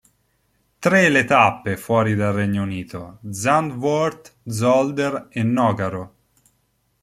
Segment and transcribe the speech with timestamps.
[0.79, 6.15] Tre le tappe fuori dal Regno Unito: Zandvoort, Zolder e Nogaro.